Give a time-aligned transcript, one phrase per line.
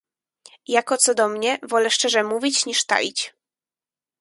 [0.67, 3.33] "Jako co do mnie, wolę szczerze mówić, niż taić."